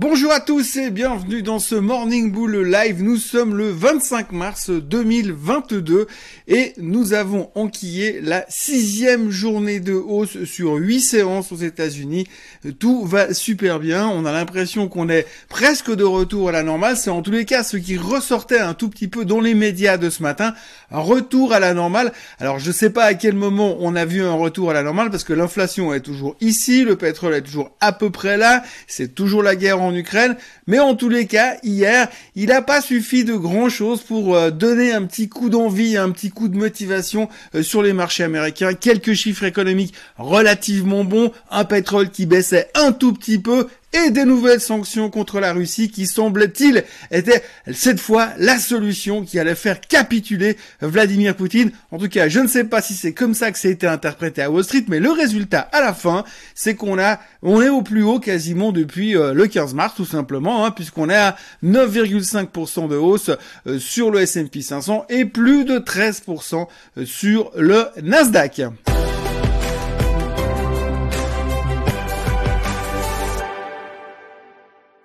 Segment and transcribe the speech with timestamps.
[0.00, 3.02] Bonjour à tous et bienvenue dans ce Morning Bull Live.
[3.02, 6.06] Nous sommes le 25 mars 2022
[6.46, 12.28] et nous avons enquillé la sixième journée de hausse sur huit séances aux États-Unis.
[12.78, 14.06] Tout va super bien.
[14.06, 16.96] On a l'impression qu'on est presque de retour à la normale.
[16.96, 19.96] C'est en tous les cas ce qui ressortait un tout petit peu dans les médias
[19.96, 20.54] de ce matin.
[20.92, 22.12] Un retour à la normale.
[22.38, 25.10] Alors je sais pas à quel moment on a vu un retour à la normale
[25.10, 29.12] parce que l'inflation est toujours ici, le pétrole est toujours à peu près là, c'est
[29.16, 30.36] toujours la guerre en Ukraine,
[30.66, 34.50] mais en tous les cas, hier, il n'a pas suffi de grand chose pour euh,
[34.50, 38.74] donner un petit coup d'envie, un petit coup de motivation euh, sur les marchés américains.
[38.74, 44.24] Quelques chiffres économiques relativement bons, un pétrole qui baissait un tout petit peu et des
[44.24, 47.42] nouvelles sanctions contre la Russie qui semble-t-il étaient
[47.72, 51.70] cette fois la solution qui allait faire capituler Vladimir Poutine.
[51.90, 53.86] En tout cas, je ne sais pas si c'est comme ça que ça a été
[53.86, 56.24] interprété à Wall Street, mais le résultat à la fin,
[56.54, 60.04] c'est qu'on a, on est au plus haut quasiment depuis euh, le 15 mars tout
[60.04, 63.30] simplement, hein, puisqu'on est à 9,5% de hausse
[63.66, 66.66] euh, sur le S&P 500 et plus de 13%
[66.98, 68.62] euh, sur le Nasdaq.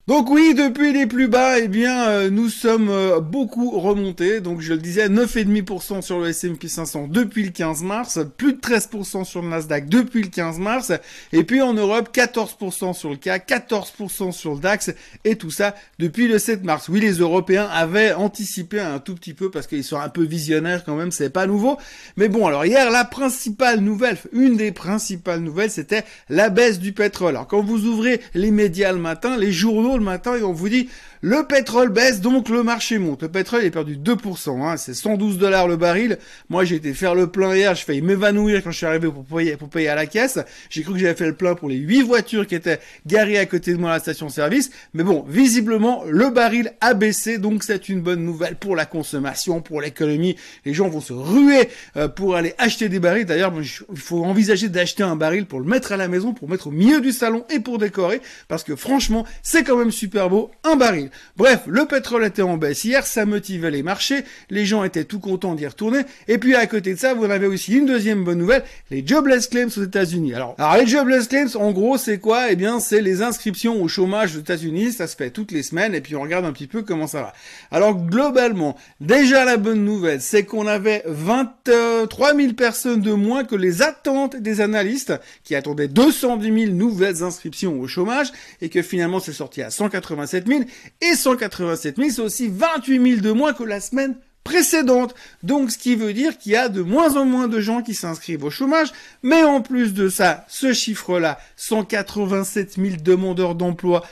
[0.05, 4.41] Donc oui, depuis les plus bas, eh bien, euh, nous sommes euh, beaucoup remontés.
[4.41, 8.59] Donc je le disais, 9,5% sur le S&P 500 depuis le 15 mars, plus de
[8.59, 10.91] 13% sur le Nasdaq depuis le 15 mars,
[11.31, 14.91] et puis en Europe, 14% sur le CAC, 14% sur le DAX,
[15.23, 16.89] et tout ça depuis le 7 mars.
[16.89, 20.83] Oui, les Européens avaient anticipé un tout petit peu parce qu'ils sont un peu visionnaires
[20.83, 21.77] quand même, c'est pas nouveau.
[22.17, 26.91] Mais bon, alors hier, la principale nouvelle, une des principales nouvelles, c'était la baisse du
[26.91, 27.29] pétrole.
[27.29, 30.69] Alors quand vous ouvrez les médias le matin, les journaux le matin et on vous
[30.69, 30.89] dit
[31.25, 33.21] le pétrole baisse, donc le marché monte.
[33.21, 36.17] Le pétrole est perdu 2%, hein, c'est 112 dollars le baril.
[36.49, 39.23] Moi, j'ai été faire le plein hier, je failli m'évanouir quand je suis arrivé pour
[39.23, 40.37] payer, pour payer à la caisse.
[40.69, 43.45] J'ai cru que j'avais fait le plein pour les 8 voitures qui étaient garées à
[43.45, 44.71] côté de moi à la station-service.
[44.93, 49.61] Mais bon, visiblement, le baril a baissé, donc c'est une bonne nouvelle pour la consommation,
[49.61, 50.35] pour l'économie.
[50.65, 53.25] Les gens vont se ruer euh, pour aller acheter des barils.
[53.25, 56.67] D'ailleurs, il faut envisager d'acheter un baril pour le mettre à la maison, pour mettre
[56.67, 58.19] au milieu du salon et pour décorer,
[58.49, 61.11] parce que franchement, c'est quand même super beau, un baril.
[61.37, 62.83] Bref, le pétrole était en baisse.
[62.83, 66.65] Hier, ça motivait les marchés, les gens étaient tout contents d'y retourner, et puis à
[66.67, 70.33] côté de ça, vous avez aussi une deuxième bonne nouvelle, les jobless claims aux États-Unis.
[70.33, 72.51] Alors, alors les jobless claims, en gros, c'est quoi?
[72.51, 75.95] Eh bien, c'est les inscriptions au chômage aux États-Unis, ça se fait toutes les semaines,
[75.95, 77.33] et puis on regarde un petit peu comment ça va.
[77.71, 83.55] Alors, globalement, déjà la bonne nouvelle, c'est qu'on avait 23 000 personnes de moins que
[83.55, 85.13] les attentes des analystes,
[85.43, 88.31] qui attendaient 210 000 nouvelles inscriptions au chômage,
[88.61, 90.61] et que finalement c'est sorti à 187 000,
[91.11, 95.15] et 187 000, c'est aussi 28 000 de moins que la semaine précédente.
[95.41, 97.93] Donc, ce qui veut dire qu'il y a de moins en moins de gens qui
[97.93, 98.91] s'inscrivent au chômage.
[99.21, 104.03] Mais en plus de ça, ce chiffre-là, 187 000 demandeurs d'emploi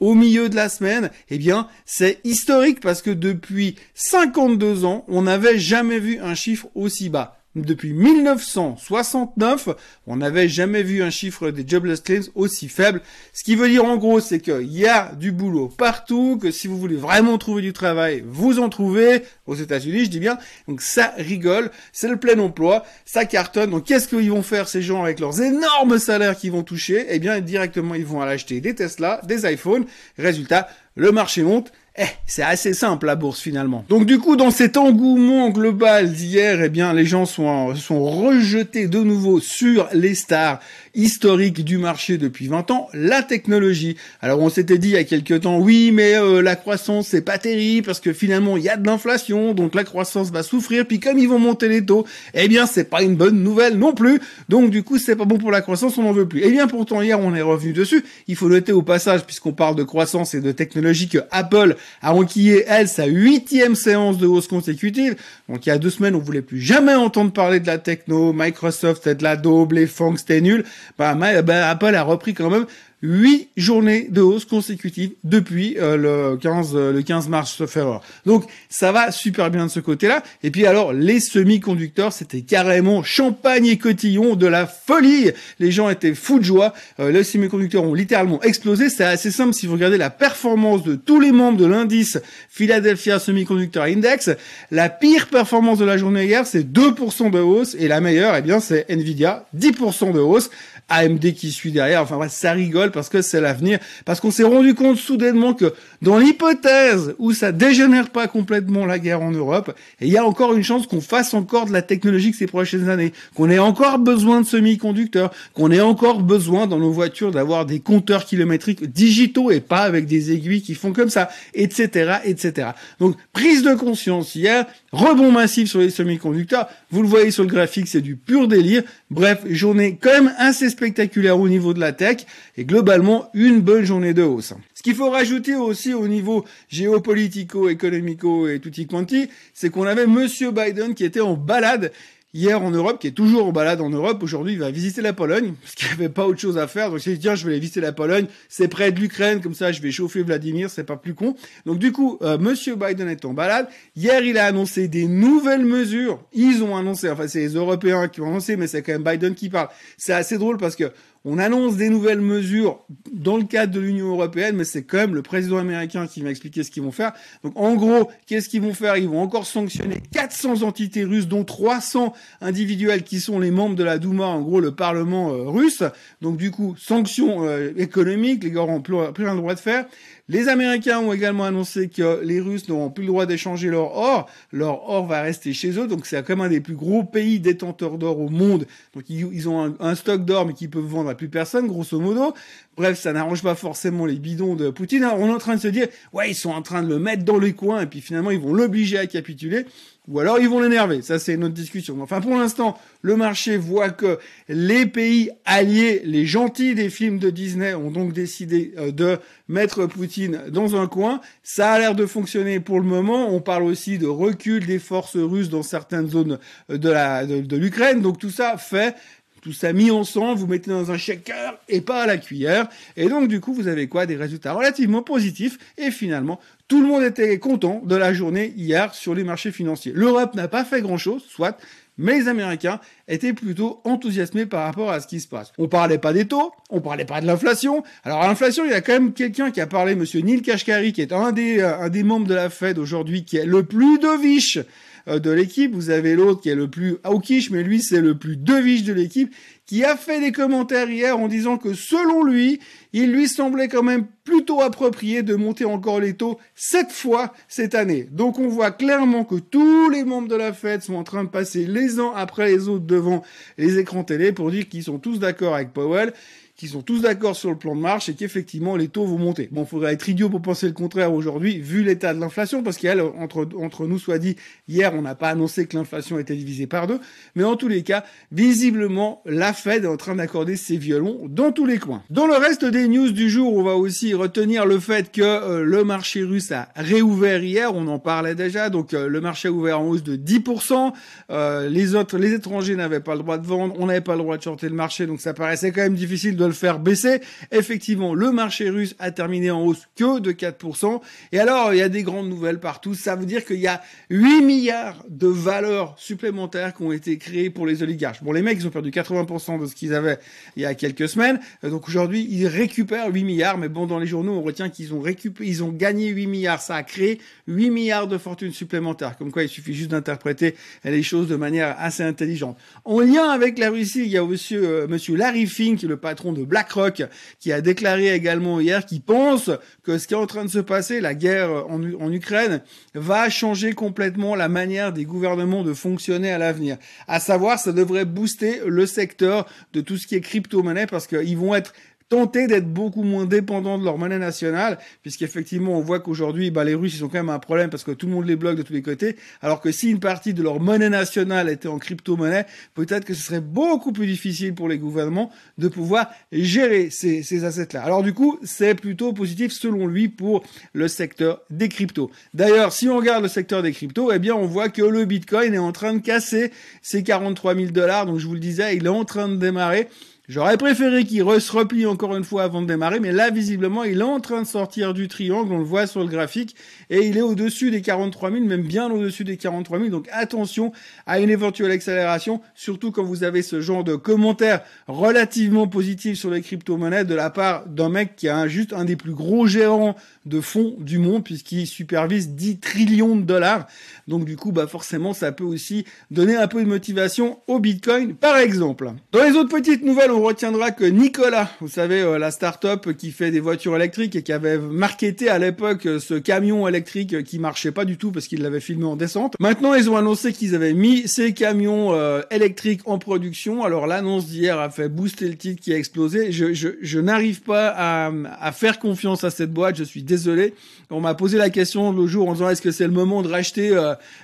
[0.00, 5.22] au milieu de la semaine, eh bien, c'est historique parce que depuis 52 ans, on
[5.22, 7.39] n'avait jamais vu un chiffre aussi bas.
[7.56, 9.70] Depuis 1969,
[10.06, 13.02] on n'avait jamais vu un chiffre des jobless claims aussi faible.
[13.32, 16.68] Ce qui veut dire en gros, c'est qu'il y a du boulot partout, que si
[16.68, 19.24] vous voulez vraiment trouver du travail, vous en trouvez.
[19.46, 20.38] Aux États-Unis, je dis bien.
[20.68, 23.70] Donc ça rigole, c'est le plein emploi, ça cartonne.
[23.70, 27.06] Donc qu'est-ce qu'ils vont faire ces gens avec leurs énormes salaires qu'ils vont toucher?
[27.08, 29.86] Eh bien, directement, ils vont aller acheter des Tesla, des iPhones.
[30.16, 33.84] Résultat, le marché monte eh, c'est assez simple la bourse finalement.
[33.90, 38.88] Donc du coup, dans cet engouement global d'hier, eh bien, les gens sont, sont rejetés
[38.88, 40.60] de nouveau sur les stars
[40.94, 43.96] historiques du marché depuis 20 ans, la technologie.
[44.20, 47.20] Alors on s'était dit il y a quelques temps, oui, mais euh, la croissance c'est
[47.20, 50.86] pas terrible parce que finalement il y a de l'inflation, donc la croissance va souffrir.
[50.86, 53.92] Puis comme ils vont monter les taux, eh bien c'est pas une bonne nouvelle non
[53.92, 54.20] plus.
[54.48, 56.42] Donc du coup c'est pas bon pour la croissance, on n'en veut plus.
[56.42, 58.04] Eh bien pourtant hier on est revenu dessus.
[58.26, 62.14] Il faut noter au passage, puisqu'on parle de croissance et de technologie, que Apple a
[62.14, 65.16] enquillé elle sa huitième séance de hausse consécutive.
[65.48, 68.32] Donc il y a deux semaines on voulait plus jamais entendre parler de la techno,
[68.32, 70.64] Microsoft c'est de la daube, les fonds c'était nul.
[70.98, 72.66] Bah, bah, Apple a repris quand même
[73.02, 77.78] huit journées de hausse consécutives depuis euh, le 15 euh, le 15 mars sauf.
[78.26, 80.22] Donc ça va super bien de ce côté-là.
[80.42, 85.30] Et puis alors les semi-conducteurs, c'était carrément champagne et cotillon de la folie.
[85.58, 86.74] Les gens étaient fous de joie.
[86.98, 88.90] Euh, les semi-conducteurs ont littéralement explosé.
[88.90, 92.18] C'est assez simple si vous regardez la performance de tous les membres de l'indice
[92.50, 94.30] Philadelphia Semiconductor Index.
[94.70, 98.42] La pire performance de la journée hier, c'est 2% de hausse et la meilleure, eh
[98.42, 100.50] bien c'est Nvidia, 10% de hausse.
[100.90, 102.02] AMD qui suit derrière.
[102.02, 103.78] Enfin bref, ça rigole parce que c'est l'avenir.
[104.04, 105.72] Parce qu'on s'est rendu compte soudainement que
[106.02, 110.54] dans l'hypothèse où ça dégénère pas complètement la guerre en Europe, il y a encore
[110.54, 114.40] une chance qu'on fasse encore de la technologie ces prochaines années, qu'on ait encore besoin
[114.40, 119.60] de semi-conducteurs, qu'on ait encore besoin dans nos voitures d'avoir des compteurs kilométriques digitaux et
[119.60, 122.68] pas avec des aiguilles qui font comme ça, etc., etc.
[122.98, 126.68] Donc prise de conscience hier, rebond massif sur les semi-conducteurs.
[126.90, 128.82] Vous le voyez sur le graphique, c'est du pur délire.
[129.10, 132.24] Bref, journée quand même assez spectaculaire au niveau de la tech
[132.56, 134.54] et globalement une bonne journée de hausse.
[134.72, 140.06] Ce qu'il faut rajouter aussi au niveau géopolitico, économico et tutti quanti, c'est qu'on avait
[140.06, 141.92] Monsieur Biden qui était en balade
[142.32, 144.22] hier en Europe, qui est toujours en balade en Europe.
[144.22, 146.90] Aujourd'hui, il va visiter la Pologne, parce qu'il n'y avait pas autre chose à faire.
[146.90, 148.26] Donc, il s'est dit, tiens, je vais aller visiter la Pologne.
[148.48, 151.34] C'est près de l'Ukraine, comme ça, je vais chauffer Vladimir, c'est pas plus con.
[151.66, 153.68] Donc, du coup, euh, Monsieur Biden est en balade.
[153.96, 156.22] Hier, il a annoncé des nouvelles mesures.
[156.32, 159.34] Ils ont annoncé, enfin, c'est les Européens qui ont annoncé, mais c'est quand même Biden
[159.34, 159.68] qui parle.
[159.96, 160.92] C'est assez drôle parce que
[161.24, 162.80] on annonce des nouvelles mesures
[163.12, 166.30] dans le cadre de l'Union européenne, mais c'est quand même le président américain qui va
[166.30, 167.12] expliquer ce qu'ils vont faire.
[167.44, 168.96] Donc en gros, qu'est-ce qu'ils vont faire?
[168.96, 173.84] Ils vont encore sanctionner 400 entités russes, dont 300 individuels qui sont les membres de
[173.84, 175.82] la Douma, en gros le Parlement euh, russe.
[176.22, 179.60] Donc du coup, sanctions euh, économiques, les gars n'ont plus, plus rien le droit de
[179.60, 179.86] faire.
[180.30, 184.30] Les Américains ont également annoncé que les Russes n'auront plus le droit d'échanger leur or.
[184.52, 185.88] Leur or va rester chez eux.
[185.88, 188.64] Donc c'est quand même un des plus gros pays détenteurs d'or au monde.
[188.94, 192.34] Donc ils, ont un, stock d'or mais qu'ils peuvent vendre plus personne, grosso modo.
[192.76, 195.04] Bref, ça n'arrange pas forcément les bidons de Poutine.
[195.04, 197.24] on est en train de se dire, ouais, ils sont en train de le mettre
[197.24, 199.66] dans les coins et puis finalement ils vont l'obliger à capituler
[200.10, 201.02] ou alors ils vont l'énerver.
[201.02, 202.00] Ça, c'est notre discussion.
[202.02, 204.18] Enfin, pour l'instant, le marché voit que
[204.48, 209.18] les pays alliés, les gentils des films de Disney, ont donc décidé euh, de
[209.48, 211.20] mettre Poutine dans un coin.
[211.44, 213.32] Ça a l'air de fonctionner pour le moment.
[213.32, 218.00] On parle aussi de recul des forces russes dans certaines zones de la de l'Ukraine.
[218.00, 218.96] Donc tout ça fait
[219.40, 222.68] tout ça mis ensemble, vous mettez dans un shaker et pas à la cuillère.
[222.96, 224.06] Et donc, du coup, vous avez quoi?
[224.06, 225.58] Des résultats relativement positifs.
[225.78, 229.92] Et finalement, tout le monde était content de la journée hier sur les marchés financiers.
[229.94, 231.58] L'Europe n'a pas fait grand-chose, soit,
[231.98, 235.52] mais les Américains étaient plutôt enthousiasmés par rapport à ce qui se passe.
[235.58, 237.82] On parlait pas des taux, on parlait pas de l'inflation.
[238.04, 241.02] Alors l'inflation, il y a quand même quelqu'un qui a parlé, monsieur Neil Kashkari, qui
[241.02, 243.98] est un des, euh, un des membres de la Fed aujourd'hui, qui est le plus
[243.98, 244.58] dovish
[245.06, 245.74] de l'équipe.
[245.74, 248.92] Vous avez l'autre qui est le plus hawkish, mais lui c'est le plus deviche de
[248.92, 249.32] l'équipe,
[249.66, 252.58] qui a fait des commentaires hier en disant que selon lui,
[252.92, 257.74] il lui semblait quand même plutôt approprié de monter encore les taux cette fois cette
[257.74, 258.08] année.
[258.10, 261.28] Donc on voit clairement que tous les membres de la Fed sont en train de
[261.28, 263.22] passer les uns après les autres devant
[263.58, 266.12] les écrans télé pour dire qu'ils sont tous d'accord avec Powell
[266.60, 269.48] qui sont tous d'accord sur le plan de marche et qu'effectivement les taux vont monter.
[269.50, 272.76] Bon, il faudrait être idiot pour penser le contraire aujourd'hui, vu l'état de l'inflation, parce
[272.76, 274.36] qu'elle, entre, entre nous soit dit,
[274.68, 277.00] hier on n'a pas annoncé que l'inflation était divisée par deux,
[277.34, 281.50] mais en tous les cas, visiblement, la Fed est en train d'accorder ses violons dans
[281.50, 282.02] tous les coins.
[282.10, 285.64] Dans le reste des news du jour, on va aussi retenir le fait que euh,
[285.64, 289.50] le marché russe a réouvert hier, on en parlait déjà, donc euh, le marché a
[289.50, 290.92] ouvert en hausse de 10%,
[291.30, 294.20] euh, les autres, les étrangers n'avaient pas le droit de vendre, on n'avait pas le
[294.20, 297.20] droit de shorter le marché, donc ça paraissait quand même difficile de le faire baisser.
[297.50, 301.00] Effectivement, le marché russe a terminé en hausse que de 4%.
[301.32, 302.94] Et alors, il y a des grandes nouvelles partout.
[302.94, 307.50] Ça veut dire qu'il y a 8 milliards de valeurs supplémentaires qui ont été créées
[307.50, 308.22] pour les oligarches.
[308.22, 310.18] Bon, les mecs, ils ont perdu 80% de ce qu'ils avaient
[310.56, 311.40] il y a quelques semaines.
[311.62, 313.58] Donc aujourd'hui, ils récupèrent 8 milliards.
[313.58, 316.60] Mais bon, dans les journaux, on retient qu'ils ont récupéré, ils ont gagné 8 milliards.
[316.60, 319.16] Ça a créé 8 milliards de fortunes supplémentaires.
[319.16, 320.54] Comme quoi, il suffit juste d'interpréter
[320.84, 322.58] les choses de manière assez intelligente.
[322.84, 326.32] En lien avec la Russie, il y a aussi euh, monsieur Larry Fink, le patron
[326.32, 327.04] de BlackRock,
[327.38, 329.50] qui a déclaré également hier qu'il pense
[329.84, 332.62] que ce qui est en train de se passer, la guerre en, en Ukraine,
[332.94, 336.76] va changer complètement la manière des gouvernements de fonctionner à l'avenir.
[337.08, 341.38] À savoir, ça devrait booster le secteur de tout ce qui est crypto-monnaie parce qu'ils
[341.38, 341.72] vont être
[342.10, 346.74] tenter d'être beaucoup moins dépendants de leur monnaie nationale, puisqu'effectivement on voit qu'aujourd'hui bah, les
[346.74, 348.62] Russes ils ont quand même un problème parce que tout le monde les bloque de
[348.62, 352.46] tous les côtés, alors que si une partie de leur monnaie nationale était en crypto-monnaie,
[352.74, 357.44] peut-être que ce serait beaucoup plus difficile pour les gouvernements de pouvoir gérer ces, ces
[357.44, 357.82] assets-là.
[357.82, 362.10] Alors du coup, c'est plutôt positif selon lui pour le secteur des cryptos.
[362.34, 365.54] D'ailleurs, si on regarde le secteur des cryptos, eh bien on voit que le Bitcoin
[365.54, 366.50] est en train de casser
[366.82, 369.88] ses 43 000 dollars, donc je vous le disais, il est en train de démarrer.
[370.30, 373.98] J'aurais préféré qu'il se replie encore une fois avant de démarrer, mais là, visiblement, il
[373.98, 376.54] est en train de sortir du triangle, on le voit sur le graphique,
[376.88, 380.70] et il est au-dessus des 43 000, même bien au-dessus des 43 000, donc attention
[381.04, 386.30] à une éventuelle accélération, surtout quand vous avez ce genre de commentaires relativement positifs sur
[386.30, 389.96] les crypto-monnaies de la part d'un mec qui a juste un des plus gros gérants
[390.26, 393.66] de fonds du monde, puisqu'il supervise 10 trillions de dollars.
[394.06, 398.14] Donc du coup, bah forcément, ça peut aussi donner un peu de motivation au Bitcoin,
[398.14, 398.92] par exemple.
[399.10, 403.10] Dans les autres petites nouvelles, on retiendra que Nicolas, vous savez, euh, la start-up qui
[403.10, 407.38] fait des voitures électriques et qui avait marketé à l'époque euh, ce camion électrique qui
[407.38, 409.34] marchait pas du tout parce qu'il l'avait filmé en descente.
[409.40, 411.94] Maintenant, ils ont annoncé qu'ils avaient mis ces camions
[412.30, 413.64] électriques en production.
[413.64, 416.32] Alors l'annonce d'hier a fait booster le titre qui a explosé.
[416.32, 419.76] Je, je, je n'arrive pas à, à faire confiance à cette boîte.
[419.76, 420.54] Je suis désolé.
[420.90, 423.28] On m'a posé la question le jour en disant est-ce que c'est le moment de
[423.28, 423.74] racheter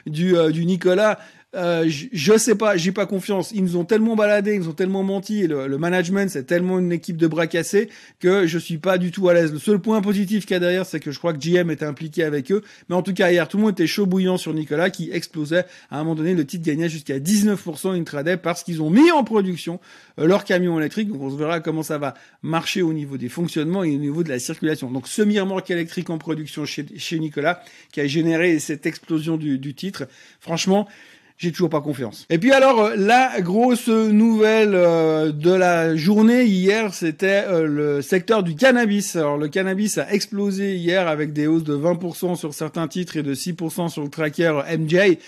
[0.06, 1.18] du, du Nicolas?
[1.54, 3.50] Euh, je sais pas, j'ai pas confiance.
[3.52, 6.92] Ils nous ont tellement baladé, ils nous ont tellement menti, le, management c'est tellement une
[6.92, 7.88] équipe de bras cassés
[8.18, 9.52] que je suis pas du tout à l'aise.
[9.52, 11.86] Le seul point positif qu'il y a derrière, c'est que je crois que GM était
[11.86, 12.62] impliqué avec eux.
[12.88, 15.64] Mais en tout cas, hier, tout le monde était chaud bouillant sur Nicolas qui explosait.
[15.90, 19.24] À un moment donné, le titre gagnait jusqu'à 19% intraday parce qu'ils ont mis en
[19.24, 19.80] production
[20.18, 21.08] euh, leur camion électrique.
[21.08, 24.22] Donc on se verra comment ça va marcher au niveau des fonctionnements et au niveau
[24.22, 24.90] de la circulation.
[24.90, 27.62] Donc semi-remorque électrique en production chez, chez Nicolas
[27.92, 30.06] qui a généré cette explosion du, du titre.
[30.40, 30.86] Franchement,
[31.38, 32.24] j'ai toujours pas confiance.
[32.30, 38.02] Et puis alors, euh, la grosse nouvelle euh, de la journée hier, c'était euh, le
[38.02, 39.16] secteur du cannabis.
[39.16, 43.22] Alors le cannabis a explosé hier avec des hausses de 20% sur certains titres et
[43.22, 45.18] de 6% sur le tracker MJ.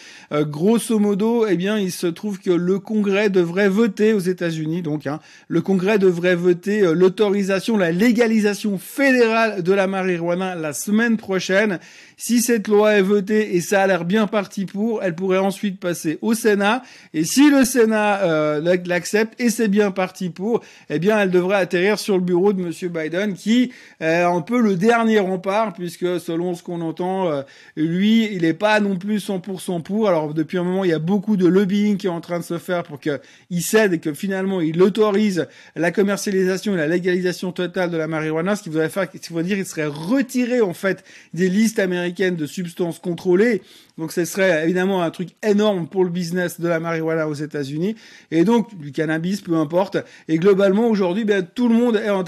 [0.47, 5.07] grosso modo, eh bien, il se trouve que le Congrès devrait voter aux États-Unis, donc
[5.07, 11.79] hein, le Congrès devrait voter l'autorisation, la légalisation fédérale de la marijuana la semaine prochaine.
[12.17, 15.79] Si cette loi est votée et ça a l'air bien parti pour, elle pourrait ensuite
[15.79, 16.83] passer au Sénat.
[17.15, 21.57] Et si le Sénat euh, l'accepte et c'est bien parti pour, eh bien, elle devrait
[21.57, 26.21] atterrir sur le bureau de Monsieur Biden, qui est un peu le dernier rempart, puisque
[26.21, 27.43] selon ce qu'on entend, euh,
[27.77, 30.09] lui, il n'est pas non plus 100% pour.
[30.09, 32.45] Alors depuis un moment, il y a beaucoup de lobbying qui est en train de
[32.45, 37.53] se faire pour qu'il cède et que finalement il autorise la commercialisation et la légalisation
[37.53, 40.61] totale de la marijuana, ce qui voudrait faire, ce qui voudrait dire qu'il serait retiré
[40.61, 43.63] en fait des listes américaines de substances contrôlées.
[43.99, 47.97] Donc ce serait évidemment un truc énorme pour le business de la marijuana aux États-Unis
[48.31, 49.99] et donc du cannabis, peu importe.
[50.29, 52.25] Et globalement aujourd'hui, ben, tout le monde est en,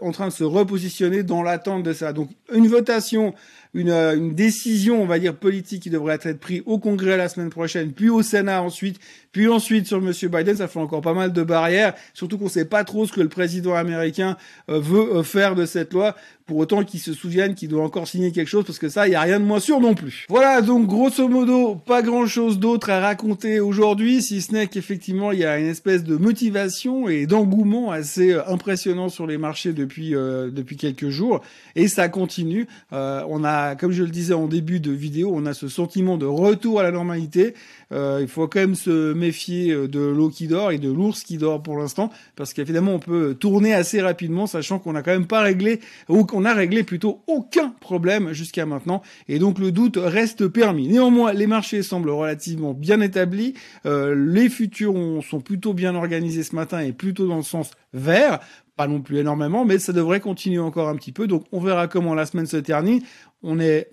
[0.00, 2.12] en train de se repositionner dans l'attente de ça.
[2.12, 3.34] Donc une votation
[3.74, 7.28] une, euh, une, décision, on va dire, politique qui devrait être prise au Congrès la
[7.28, 8.98] semaine prochaine, puis au Sénat ensuite,
[9.32, 12.64] puis ensuite sur Monsieur Biden, ça fait encore pas mal de barrières, surtout qu'on sait
[12.64, 14.36] pas trop ce que le président américain
[14.68, 18.08] euh, veut euh, faire de cette loi, pour autant qu'il se souvienne qu'il doit encore
[18.08, 20.26] signer quelque chose, parce que ça, il y a rien de moins sûr non plus.
[20.28, 25.38] Voilà, donc grosso modo, pas grand-chose d'autre à raconter aujourd'hui, si ce n'est qu'effectivement, il
[25.38, 30.76] y a une espèce de motivation et d'engouement assez impressionnant sur les marchés depuis depuis
[30.76, 31.40] quelques jours,
[31.76, 32.66] et ça continue.
[32.90, 36.26] on a comme je le disais en début de vidéo, on a ce sentiment de
[36.26, 37.54] retour à la normalité.
[37.92, 41.24] Euh, il faut quand même se méfier euh, de l'eau qui dort et de l'ours
[41.24, 45.10] qui dort pour l'instant, parce qu'évidemment on peut tourner assez rapidement, sachant qu'on n'a quand
[45.10, 49.72] même pas réglé ou qu'on a réglé plutôt aucun problème jusqu'à maintenant, et donc le
[49.72, 50.86] doute reste permis.
[50.86, 53.54] Néanmoins, les marchés semblent relativement bien établis,
[53.86, 54.94] euh, les futurs
[55.28, 58.40] sont plutôt bien organisés ce matin et plutôt dans le sens vert
[58.80, 61.26] pas non plus énormément, mais ça devrait continuer encore un petit peu.
[61.26, 63.02] Donc on verra comment la semaine se termine.
[63.42, 63.90] On est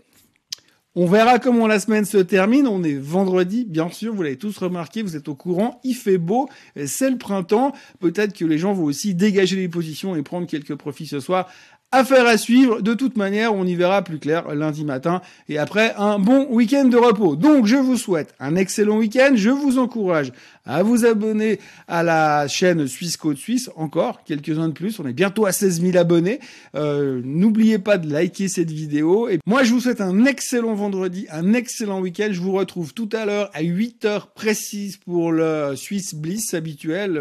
[0.96, 2.68] on verra comment la semaine se termine.
[2.68, 6.18] On est vendredi, bien sûr, vous l'avez tous remarqué, vous êtes au courant, il fait
[6.18, 6.48] beau,
[6.86, 7.74] c'est le printemps.
[8.00, 11.50] Peut-être que les gens vont aussi dégager les positions et prendre quelques profits ce soir.
[11.94, 12.82] Affaire à suivre.
[12.82, 15.22] De toute manière, on y verra plus clair lundi matin.
[15.48, 17.38] Et après, un bon week-end de repos.
[17.38, 19.32] Donc, je vous souhaite un excellent week-end.
[19.36, 20.34] Je vous encourage
[20.66, 23.70] à vous abonner à la chaîne Suisse Côte Suisse.
[23.78, 25.00] Encore quelques-uns de plus.
[25.00, 26.42] On est bientôt à 16 000 abonnés.
[26.76, 29.30] Euh, N'oubliez pas de liker cette vidéo.
[29.30, 32.28] Et moi, je vous souhaite un excellent vendredi, un excellent week-end.
[32.32, 37.14] Je vous retrouve tout à l'heure à 8 heures précises pour le Suisse Bliss habituel,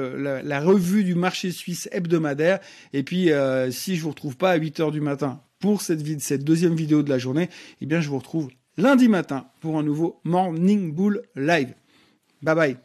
[0.43, 2.59] la, revue du marché suisse hebdomadaire.
[2.93, 6.21] Et puis, euh, si je vous retrouve pas à 8 heures du matin pour cette,
[6.21, 7.49] cette deuxième vidéo de la journée,
[7.81, 11.75] eh bien, je vous retrouve lundi matin pour un nouveau Morning Bull Live.
[12.43, 12.77] Bye bye.